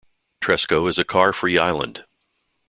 Tresco 0.41 0.87
is 0.89 0.97
a 0.97 1.03
car-free 1.03 1.59
island. 1.59 2.05